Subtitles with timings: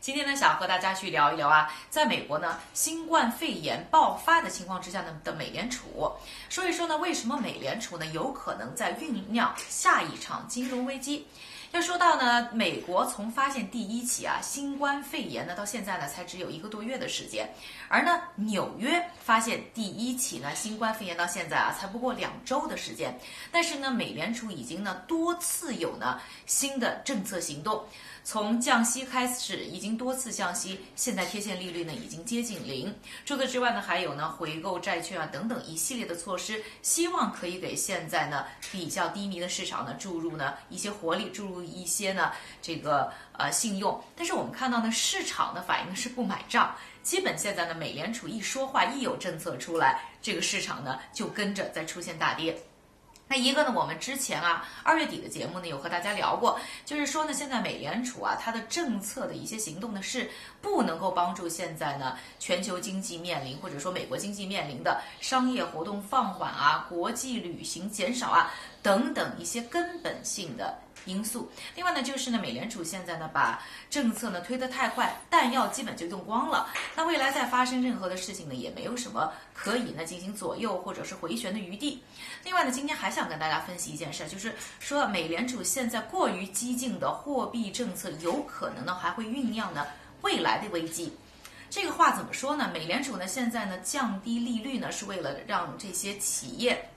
[0.00, 6.10] 今天呢，想和大家去聊一聊啊，在美国呢，新冠肺炎爆发的情况之下呢的美联储，
[6.48, 11.26] 说一说呢，为什么美联储呢有可能在酝酿下一场金融危机？
[11.72, 17.48] 要说到呢，美国从发现第一起啊新冠肺炎呢，到现在呢才只有一个多月的时间，
[17.86, 23.16] 而呢纽约发现第一起呢新冠肺炎到现在啊才不过两周的时间，
[23.52, 27.84] 但是呢美联储已经呢多次有呢新的政策行动。
[28.22, 32.94] 从降息开始，已经多次降息，现在贴现利率呢已经接近零。
[33.24, 42.30] 除此之外呢，还有呢回购债券啊等等一系列的措施，希望可以给现在呢比较低迷的市场呢注入呢一些活力，注入一些呢
[42.62, 44.00] 这个呃信用。
[44.14, 52.56] 但是我们看到呢市场的反应是不买账，基本现在呢美联储一说话，一有政策出来，这个市场呢就跟着在出现大跌。
[53.30, 60.28] 那一个呢，我们之前啊二月底的节目呢有和大家聊过，就是说呢，现在美联储啊它的政策的一些行动呢是
[60.60, 70.76] 不能够帮助现在呢全球经济面临或者说美国经济面临的商业活动放缓啊、国际旅行减少啊等等一些根本性的。
[71.06, 71.50] 因素。
[71.74, 73.58] 另外呢，就是呢，美联储现在呢把
[73.88, 76.68] 政策呢推得太快，弹药基本就用光了。
[76.94, 82.02] 那未来再发生任何的事情呢，也没有什么可以呢进行左右或者是回旋的余地。
[82.44, 89.86] 另外呢，今天还想跟大家分析一件事，就是说美联储现在过于激进的货币政策，有可能呢还会酝酿呢
[90.20, 91.10] 未来的危机。
[91.70, 92.70] 这个话怎么说呢？
[92.70, 96.90] 美联储呢现在呢降低利率呢，是为了让这些企业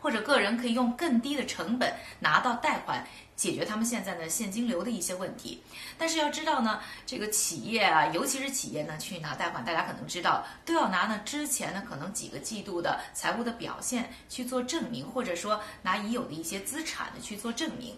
[0.00, 3.06] 或者个人可以用更低的成本拿到贷款。
[3.36, 5.62] 解决他们现在的现金流的一些问题，
[5.98, 17.94] 但是要知道呢，这个企业啊，尤其是企业呢，去拿贷款，大家可能知道都要拿呢之前呢可能几个季度的财务的表现去做证明，或者说拿已有的一些资产呢去做证明，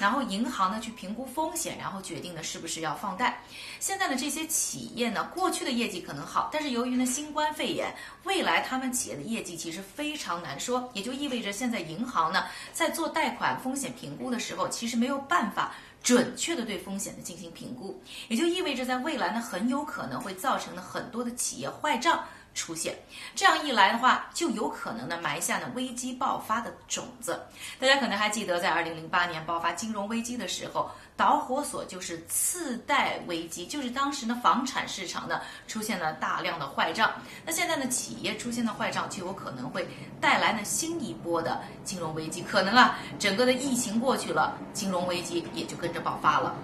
[0.00, 3.40] 然后银行呢去评估风险，然后决定呢是不是要放贷。
[3.78, 14.68] 现在的这些企业呢，过去的业绩可能好，但是由于呢新冠肺炎，未来他们企业的业绩其实非常难说，也就意味着现在银行呢在做贷款风险评估的时候。
[14.80, 22.24] 其实没有办法准确的对风险的进行评估，也就意味着在未来呢，很有可能会造成了很多的企业坏账
[22.54, 22.94] 出现。
[23.34, 27.40] 这样一来的话，就有可能呢埋下呢危机爆发的种子。
[27.78, 30.90] 大家可能还记得，在二零零八年爆发金融危机的时候。
[31.16, 37.12] 导火索就是次贷危机，就是当时呢房产市场呢出现了大量的坏账，
[37.44, 39.86] 那现在呢企业出现的坏账就有可能会
[40.18, 46.56] 带来呢新一波的金融危机，可能啊整个的疫情过去了，金融危机也就跟着爆发了。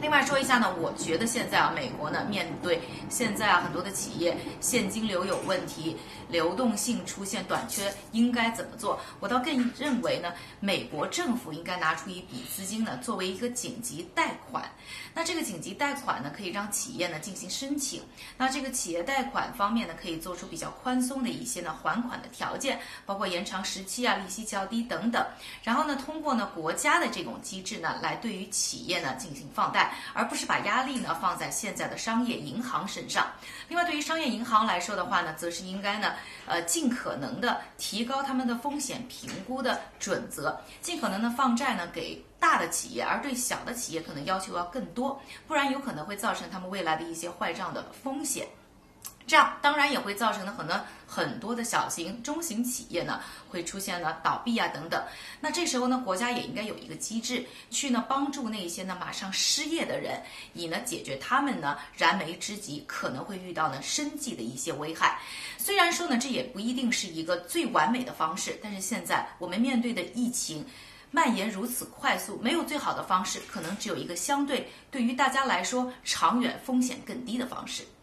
[0.00, 5.96] 另外说一下呢，我觉得现在啊，美国呢面对现在啊很多的企业现金流有问题，
[6.28, 8.98] 流动性出现短缺，应该怎么做？
[9.20, 14.64] 我倒更认为呢，美国政府应该拿出一笔资金呢，作为一个紧急贷款。
[15.14, 18.02] 那这个紧急贷款呢，可以让企业呢进行申请。
[18.38, 25.24] 那这个企业贷款方面呢，可以做出比较宽松的一些呢还款的条件，包括延长时期啊、利息较低等等。
[25.62, 29.65] 然后呢，通过呢国家的这种机制呢，来对于企业呢进行放。
[29.66, 33.26] 放贷，而不是把压力呢放在现在的商业银行身上。
[33.68, 36.14] 另外，对于商业银行来说的话呢，则是应该呢，
[36.46, 48.46] 呃，尽可能的提高他们的风险评估的准则，尽可能的放债呢给大的企业，而对小的企业可能要求要更多，不然有可能会造成他们未来的一些坏账的风险。
[49.26, 55.02] 这样当然也会造成了很多很多的小型、中型企业呢会出现了倒闭啊等等。
[55.40, 60.22] 那这时候呢，国家也应该有一个机制去呢帮助那些呢马上失业的人，
[60.52, 65.18] 以呢解决他们呢燃眉之急可能会遇到呢生计的一些危害。
[65.58, 70.64] 虽然说呢这也不一定是一个最完美的方式，但是现在我们面对的疫情
[71.12, 77.86] 蔓延如此快速，没有最好的方式，可能只有一个相对对于大家来说长远风险更低的方式。